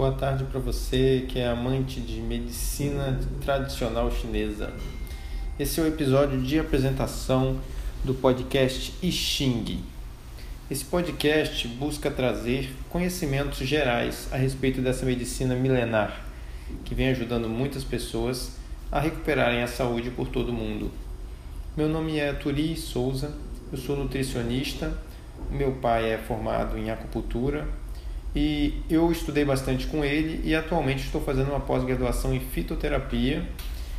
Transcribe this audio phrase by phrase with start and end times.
[0.00, 4.72] Boa tarde para você que é amante de medicina tradicional chinesa.
[5.58, 7.60] Esse é o episódio de apresentação
[8.02, 9.84] do podcast I Ching.
[10.70, 16.24] Esse podcast busca trazer conhecimentos gerais a respeito dessa medicina milenar
[16.82, 18.56] que vem ajudando muitas pessoas
[18.90, 20.90] a recuperarem a saúde por todo o mundo.
[21.76, 23.34] Meu nome é Turi Souza,
[23.70, 24.96] eu sou nutricionista,
[25.50, 27.68] meu pai é formado em acupuntura
[28.34, 33.44] e eu estudei bastante com ele e atualmente estou fazendo uma pós-graduação em fitoterapia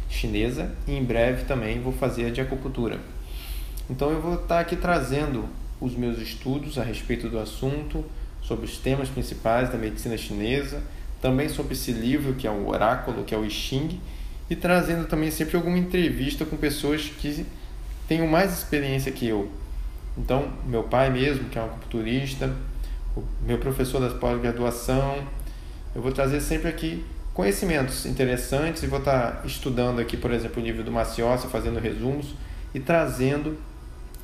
[0.10, 3.00] chinesa e em breve também vou fazer de acupuntura.
[3.90, 5.46] Então eu vou estar aqui trazendo
[5.80, 8.06] os meus estudos a respeito do assunto,
[8.42, 10.82] sobre os temas principais da medicina chinesa,
[11.22, 14.00] também sobre esse livro que é o Oráculo, que é o I Ching,
[14.50, 17.46] e trazendo também sempre alguma entrevista com pessoas que
[18.08, 19.50] tenham mais experiência que eu.
[20.18, 22.54] Então, meu pai mesmo, que é um acupunturista,
[23.16, 25.24] o meu professor da pós-graduação.
[25.94, 30.66] Eu vou trazer sempre aqui conhecimentos interessantes e vou estar estudando aqui, por exemplo, o
[30.66, 32.34] livro do Maciossi, fazendo resumos
[32.74, 33.58] e trazendo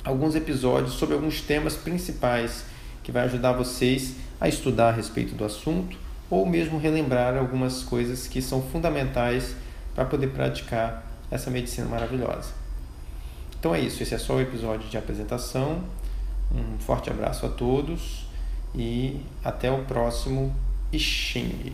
[0.04, 2.64] alguns episódios sobre alguns temas principais
[3.02, 5.96] que vai ajudar vocês a estudar a respeito do assunto
[6.30, 9.54] ou mesmo relembrar algumas coisas que são fundamentais
[9.94, 12.50] para poder praticar essa medicina maravilhosa.
[13.58, 15.82] Então é isso, esse é só o episódio de apresentação.
[16.54, 18.27] Um forte abraço a todos
[18.74, 20.54] e até o próximo
[20.92, 21.72] Xing.